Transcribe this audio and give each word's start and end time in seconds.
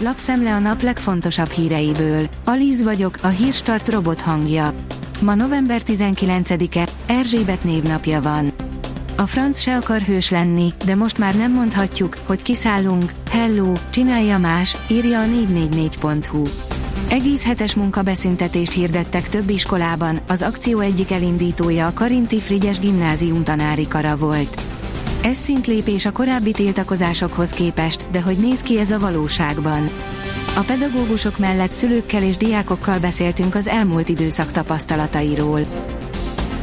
lapszemle 0.00 0.54
a 0.54 0.58
nap 0.58 0.82
legfontosabb 0.82 1.50
híreiből. 1.50 2.28
Alíz 2.44 2.82
vagyok, 2.82 3.18
a 3.22 3.26
hírstart 3.26 3.88
robot 3.88 4.20
hangja. 4.20 4.74
Ma 5.20 5.34
november 5.34 5.80
19-e, 5.86 6.88
Erzsébet 7.06 7.64
névnapja 7.64 8.22
van. 8.22 8.52
A 9.16 9.26
franc 9.26 9.60
se 9.60 9.76
akar 9.76 10.00
hős 10.00 10.30
lenni, 10.30 10.72
de 10.84 10.94
most 10.94 11.18
már 11.18 11.36
nem 11.36 11.52
mondhatjuk, 11.52 12.16
hogy 12.26 12.42
kiszállunk, 12.42 13.12
hello, 13.30 13.72
csinálja 13.90 14.38
más, 14.38 14.76
írja 14.88 15.20
a 15.20 15.24
444.hu. 15.24 16.44
Egész 17.08 17.44
hetes 17.44 17.74
munkabeszüntetést 17.74 18.72
hirdettek 18.72 19.28
több 19.28 19.48
iskolában, 19.48 20.18
az 20.28 20.42
akció 20.42 20.78
egyik 20.78 21.10
elindítója 21.10 21.86
a 21.86 21.92
Karinti 21.92 22.40
Frigyes 22.40 22.78
gimnázium 22.78 23.44
tanári 23.44 23.88
kara 23.88 24.16
volt. 24.16 24.67
Ez 25.22 25.36
szintlépés 25.36 26.04
a 26.04 26.12
korábbi 26.12 26.52
tiltakozásokhoz 26.52 27.50
képest, 27.50 28.10
de 28.10 28.20
hogy 28.20 28.36
néz 28.36 28.60
ki 28.60 28.78
ez 28.78 28.90
a 28.90 28.98
valóságban? 28.98 29.90
A 30.56 30.60
pedagógusok 30.60 31.38
mellett 31.38 31.72
szülőkkel 31.72 32.22
és 32.22 32.36
diákokkal 32.36 32.98
beszéltünk 32.98 33.54
az 33.54 33.66
elmúlt 33.66 34.08
időszak 34.08 34.52
tapasztalatairól. 34.52 35.60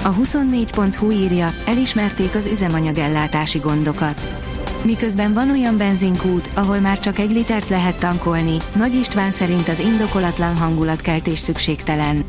A 0.04 0.14
24.hu 0.14 1.12
írja, 1.12 1.54
elismerték 1.68 2.36
az 2.36 2.46
üzemanyagellátási 2.46 3.60
gondokat. 3.60 4.44
Miközben 4.84 5.34
van 5.34 5.50
olyan 5.50 5.78
benzinkút, 5.78 6.50
ahol 6.54 6.80
már 6.80 7.00
csak 7.00 7.20
egy 7.20 7.32
litert 7.32 7.70
lehet 7.70 8.00
tankolni, 8.00 8.58
Nagy 8.76 8.96
István 8.96 9.32
szerint 9.32 9.68
az 9.68 9.80
indokolatlan 9.80 10.56
hangulatkeltés 10.56 11.40
szükségtelen. 11.40 12.26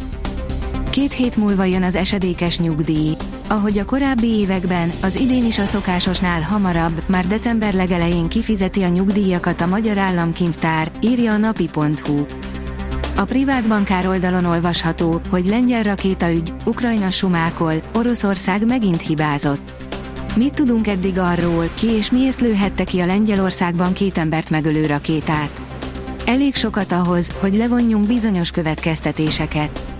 Két 0.96 1.12
hét 1.12 1.36
múlva 1.36 1.64
jön 1.64 1.82
az 1.82 1.96
esedékes 1.96 2.58
nyugdíj. 2.58 3.12
Ahogy 3.48 3.78
a 3.78 3.84
korábbi 3.84 4.26
években, 4.26 4.92
az 5.02 5.16
idén 5.16 5.44
is 5.44 5.58
a 5.58 5.64
szokásosnál 5.64 6.40
hamarabb, 6.40 7.02
már 7.06 7.26
december 7.26 7.74
legelején 7.74 8.28
kifizeti 8.28 8.82
a 8.82 8.88
nyugdíjakat 8.88 9.60
a 9.60 9.66
Magyar 9.66 9.98
Államkincstár, 9.98 10.90
írja 11.00 11.32
a 11.32 11.36
napi.hu. 11.36 12.26
A 13.16 13.24
privát 13.24 13.68
bankár 13.68 14.06
oldalon 14.06 14.44
olvasható, 14.44 15.20
hogy 15.30 15.46
lengyel 15.46 15.82
rakétaügy, 15.82 16.52
Ukrajna 16.64 17.10
sumákol, 17.10 17.74
Oroszország 17.94 18.66
megint 18.66 19.00
hibázott. 19.00 19.72
Mit 20.36 20.54
tudunk 20.54 20.86
eddig 20.86 21.18
arról, 21.18 21.70
ki 21.74 21.86
és 21.86 22.10
miért 22.10 22.40
lőhette 22.40 22.84
ki 22.84 23.00
a 23.00 23.06
Lengyelországban 23.06 23.92
két 23.92 24.18
embert 24.18 24.50
megölő 24.50 24.86
rakétát? 24.86 25.62
Elég 26.26 26.54
sokat 26.54 26.92
ahhoz, 26.92 27.30
hogy 27.40 27.54
levonjunk 27.54 28.06
bizonyos 28.06 28.50
következtetéseket. 28.50 29.95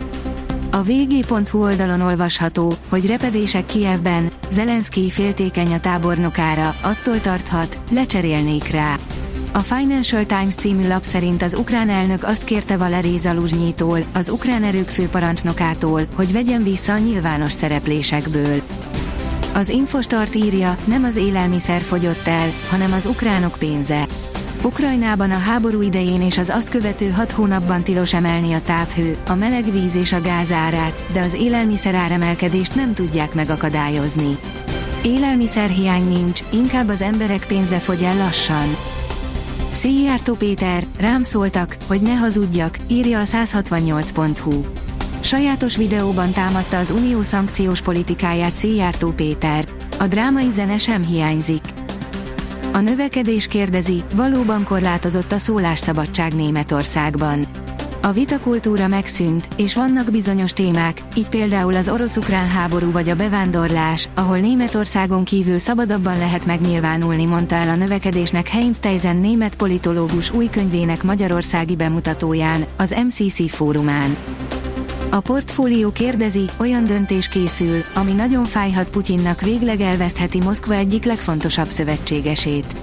A 0.77 0.83
vg.hu 0.83 1.63
oldalon 1.63 2.01
olvasható, 2.01 2.73
hogy 2.89 3.07
repedések 3.07 3.67
Kievben, 3.67 4.31
Zelenszky 4.51 5.11
féltékeny 5.11 5.73
a 5.73 5.81
tábornokára, 5.81 6.75
attól 6.81 7.21
tarthat, 7.21 7.79
lecserélnék 7.91 8.71
rá. 8.71 8.99
A 9.53 9.59
Financial 9.59 10.27
Times 10.27 10.55
című 10.55 10.89
lap 10.89 11.03
szerint 11.03 11.43
az 11.43 11.55
ukrán 11.55 11.89
elnök 11.89 12.25
azt 12.25 12.45
kérte 12.45 12.77
Valerij 12.77 13.19
Zaluzsnyitól, 13.19 13.99
az 14.15 14.29
ukrán 14.29 14.63
erők 14.63 14.89
főparancsnokától, 14.89 16.07
hogy 16.15 16.33
vegyen 16.33 16.63
vissza 16.63 16.93
a 16.93 16.99
nyilvános 16.99 17.53
szereplésekből. 17.53 18.63
Az 19.55 19.69
Infostart 19.69 20.35
írja, 20.35 20.77
nem 20.85 21.05
az 21.05 21.17
élelmiszer 21.17 21.81
fogyott 21.81 22.27
el, 22.27 22.49
hanem 22.71 22.93
az 22.93 23.07
ukránok 23.07 23.57
pénze. 23.59 24.07
Ukrajnában 24.63 25.31
a 25.31 25.39
háború 25.39 25.83
idején 25.83 26.23
és 26.23 26.39
az 26.39 26.49
azt 26.49 26.69
követő 26.69 27.11
hat 27.11 27.31
hónapban 27.31 27.83
tilos 27.83 28.15
emelni 28.15 28.53
a 28.53 28.61
távhő, 28.61 29.17
a 29.27 29.35
meleg 29.35 29.73
víz 29.73 29.95
és 29.95 30.13
a 30.13 30.21
gáz 30.21 30.53
árát, 30.53 31.03
de 31.13 31.21
az 31.21 31.35
élelmiszer 31.35 31.95
áremelkedést 31.95 32.75
nem 32.75 32.95
tudják 32.95 33.35
megakadályozni. 33.35 34.39
Élelmiszerhiány 35.03 36.09
nincs, 36.09 36.41
inkább 36.53 36.89
az 36.89 37.01
emberek 37.01 37.47
pénze 37.47 37.79
fogy 37.79 38.03
el 38.03 38.17
lassan. 38.17 38.77
Szijjártó 39.71 40.35
Péter, 40.35 40.85
rám 40.99 41.23
szóltak, 41.23 41.77
hogy 41.87 42.01
ne 42.01 42.15
hazudjak, 42.15 42.79
írja 42.87 43.21
a 43.21 43.25
168.hu. 43.25 44.65
Sajátos 45.21 45.77
videóban 45.77 46.33
támadta 46.33 46.79
az 46.79 46.91
unió 46.91 47.23
szankciós 47.23 47.83
politikáját 47.83 48.55
Szijjártó 48.55 49.11
Péter. 49.11 49.65
A 49.99 50.07
drámai 50.07 50.51
zene 50.51 50.79
sem 50.79 51.05
hiányzik. 51.05 51.63
A 52.77 52.81
növekedés 52.81 53.47
kérdezi, 53.47 54.05
valóban 54.15 54.65
korlátozott 54.65 55.33
a 55.33 55.39
szólásszabadság 55.39 56.35
Németországban. 56.35 57.47
A 58.03 58.13
vitakultúra 58.13 58.89
megszűnt, 58.89 59.49
és 59.57 59.75
vannak 59.75 60.11
bizonyos 60.11 60.53
témák, 60.53 61.03
így 61.15 61.29
például 61.29 61.75
az 61.75 61.89
orosz-ukrán 61.89 62.49
háború 62.49 62.91
vagy 62.91 63.09
a 63.09 63.15
bevándorlás, 63.15 64.09
ahol 64.15 64.39
Németországon 64.39 65.25
kívül 65.25 65.59
szabadabban 65.59 66.19
lehet 66.19 66.47
megnyilvánulni, 66.47 67.25
mondta 67.25 67.55
el 67.55 67.69
a 67.69 67.77
növekedésnek 67.77 68.49
Heinz 68.49 68.79
Teisen 68.79 69.17
német 69.17 69.57
politológus 69.57 70.33
új 70.33 70.47
könyvének 70.47 71.03
magyarországi 71.03 71.77
bemutatóján, 71.77 72.65
az 72.77 72.95
MCC 73.07 73.51
fórumán. 73.51 74.17
A 75.17 75.21
portfólió 75.21 75.91
kérdezi, 75.91 76.51
olyan 76.59 76.85
döntés 76.85 77.29
készül, 77.29 77.85
ami 77.95 78.13
nagyon 78.13 78.45
fájhat 78.45 78.91
Putyinnak 78.91 79.41
végleg 79.41 79.81
elvesztheti 79.81 80.41
Moszkva 80.41 80.75
egyik 80.75 81.05
legfontosabb 81.05 81.71
szövetségesét. 81.71 82.77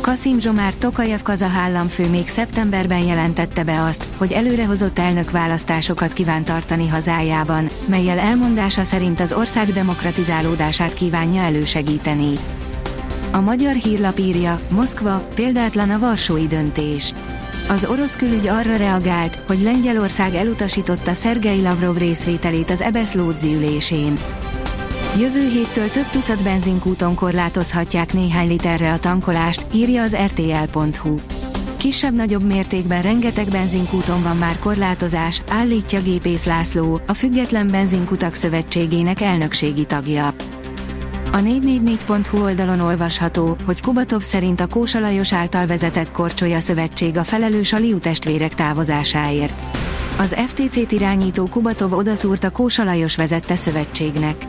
Kasim 0.00 0.38
Zsomár 0.38 0.74
Tokajev 0.74 1.22
kazah 1.22 1.58
államfő 1.58 2.08
még 2.08 2.28
szeptemberben 2.28 2.98
jelentette 2.98 3.64
be 3.64 3.82
azt, 3.82 4.08
hogy 4.16 4.32
előrehozott 4.32 4.98
elnökválasztásokat 4.98 6.12
kíván 6.12 6.44
tartani 6.44 6.88
hazájában, 6.88 7.68
melyel 7.88 8.18
elmondása 8.18 8.84
szerint 8.84 9.20
az 9.20 9.32
ország 9.32 9.66
demokratizálódását 9.66 10.94
kívánja 10.94 11.42
elősegíteni. 11.42 12.38
A 13.32 13.40
magyar 13.40 13.74
hírlap 13.74 14.18
írja, 14.18 14.60
Moszkva, 14.68 15.28
példátlan 15.34 15.90
a 15.90 15.98
varsói 15.98 16.46
döntés. 16.46 17.12
Az 17.68 17.84
orosz 17.84 18.16
külügy 18.16 18.46
arra 18.46 18.76
reagált, 18.76 19.38
hogy 19.46 19.62
Lengyelország 19.62 20.34
elutasította 20.34 21.14
Szergei 21.14 21.62
Lavrov 21.62 21.96
részvételét 21.96 22.70
az 22.70 22.80
Ebesz 22.80 23.14
Lódzi 23.14 23.54
ülésén. 23.54 24.12
Jövő 25.18 25.48
héttől 25.48 25.90
több 25.90 26.08
tucat 26.10 26.42
benzinkúton 26.42 27.14
korlátozhatják 27.14 28.12
néhány 28.12 28.48
literre 28.48 28.92
a 28.92 28.98
tankolást, 28.98 29.66
írja 29.72 30.02
az 30.02 30.16
rtl.hu. 30.16 31.18
Kisebb-nagyobb 31.76 32.42
mértékben 32.42 33.02
rengeteg 33.02 33.48
benzinkúton 33.48 34.22
van 34.22 34.36
már 34.36 34.58
korlátozás, 34.58 35.42
állítja 35.48 36.00
Gépész 36.02 36.44
László, 36.44 37.00
a 37.06 37.14
Független 37.14 37.68
Benzinkutak 37.68 38.34
Szövetségének 38.34 39.20
elnökségi 39.20 39.86
tagja. 39.86 40.34
A 41.32 41.38
444.hu 41.38 42.42
oldalon 42.42 42.80
olvasható, 42.80 43.56
hogy 43.64 43.82
Kubatov 43.82 44.22
szerint 44.22 44.60
a 44.60 44.66
Kósa 44.66 45.00
Lajos 45.00 45.32
által 45.32 45.66
vezetett 45.66 46.10
Korcsolya 46.10 46.60
Szövetség 46.60 47.16
a 47.16 47.24
felelős 47.24 47.72
a 47.72 47.78
Liu 47.78 47.98
testvérek 47.98 48.54
távozásáért. 48.54 49.54
Az 50.18 50.36
FTC-t 50.46 50.92
irányító 50.92 51.46
Kubatov 51.46 51.92
odaszúrt 51.92 52.44
a 52.44 52.50
Kósa 52.50 52.84
Lajos 52.84 53.16
vezette 53.16 53.56
szövetségnek. 53.56 54.46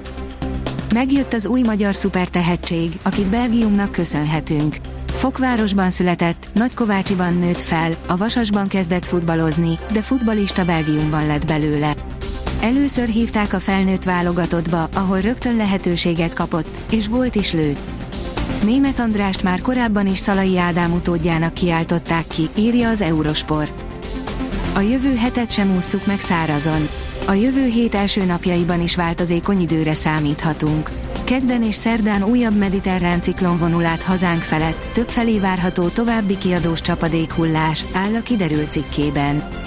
Megjött 0.93 1.33
az 1.33 1.45
új 1.45 1.61
magyar 1.61 1.95
szupertehetség, 1.95 2.91
akit 3.03 3.29
Belgiumnak 3.29 3.91
köszönhetünk. 3.91 4.75
Fokvárosban 5.13 5.89
született, 5.89 6.49
Nagykovácsiban 6.53 7.33
nőtt 7.33 7.61
fel, 7.61 7.97
a 8.07 8.17
Vasasban 8.17 8.67
kezdett 8.67 9.05
futballozni, 9.05 9.79
de 9.91 10.01
futbalista 10.01 10.65
Belgiumban 10.65 11.25
lett 11.25 11.47
belőle. 11.47 11.93
Először 12.61 13.07
hívták 13.07 13.53
a 13.53 13.59
felnőtt 13.59 14.03
válogatottba, 14.03 14.89
ahol 14.93 15.19
rögtön 15.19 15.55
lehetőséget 15.55 16.33
kapott, 16.33 16.77
és 16.91 17.07
volt 17.07 17.35
is 17.35 17.53
lőtt. 17.53 17.89
Német 18.63 18.99
Andrást 18.99 19.43
már 19.43 19.61
korábban 19.61 20.07
is 20.07 20.17
Szalai 20.17 20.57
Ádám 20.57 20.93
utódjának 20.93 21.53
kiáltották 21.53 22.27
ki, 22.27 22.49
írja 22.55 22.89
az 22.89 23.01
Eurosport. 23.01 23.85
A 24.75 24.79
jövő 24.79 25.15
hetet 25.15 25.51
sem 25.51 25.75
ússzuk 25.75 26.05
meg 26.05 26.19
szárazon. 26.19 26.87
A 27.27 27.33
jövő 27.33 27.65
hét 27.65 27.95
első 27.95 28.25
napjaiban 28.25 28.81
is 28.81 28.95
változékony 28.95 29.61
időre 29.61 29.93
számíthatunk. 29.93 30.91
Kedden 31.23 31.63
és 31.63 31.75
szerdán 31.75 32.23
újabb 32.23 32.57
mediterrán 32.57 33.21
ciklon 33.21 33.57
vonul 33.57 33.85
át 33.85 34.03
hazánk 34.03 34.41
felett, 34.41 34.85
több 34.93 35.09
felé 35.09 35.39
várható 35.39 35.87
további 35.87 36.37
kiadós 36.37 36.81
csapadékhullás, 36.81 37.85
áll 37.93 38.15
a 38.15 38.21
kiderült 38.21 38.71
cikkében. 38.71 39.66